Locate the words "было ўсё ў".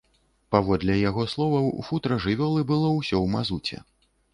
2.75-3.27